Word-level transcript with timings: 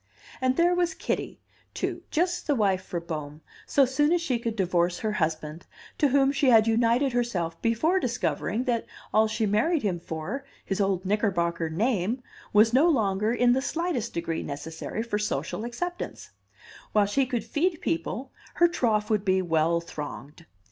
And 0.41 0.55
there 0.57 0.73
was 0.73 0.95
Kitty, 0.95 1.43
too, 1.75 2.01
just 2.09 2.47
the 2.47 2.55
wife 2.55 2.83
for 2.83 2.99
Bohm, 2.99 3.41
so 3.67 3.85
soon 3.85 4.11
as 4.11 4.19
she 4.19 4.39
could 4.39 4.55
divorce 4.55 4.97
her 5.01 5.11
husband, 5.11 5.67
to 5.99 6.07
whom 6.07 6.31
she 6.31 6.49
had 6.49 6.65
united 6.65 7.13
herself 7.13 7.61
before 7.61 7.99
discovering 7.99 8.63
that 8.63 8.87
all 9.13 9.27
she 9.27 9.45
married 9.45 9.83
him 9.83 9.99
for, 9.99 10.43
his 10.65 10.81
old 10.81 11.05
Knickerbocker 11.05 11.69
name, 11.69 12.23
was 12.51 12.73
no 12.73 12.89
longer 12.89 13.31
in 13.31 13.53
the 13.53 13.61
slightest 13.61 14.11
degree 14.15 14.41
necessary 14.41 15.03
for 15.03 15.19
social 15.19 15.63
acceptance; 15.65 16.31
while 16.93 17.05
she 17.05 17.27
could 17.27 17.43
feed 17.43 17.79
people, 17.79 18.31
her 18.55 18.67
trough 18.67 19.11
would 19.11 19.23
be 19.23 19.39
well 19.43 19.79
thronged. 19.79 20.47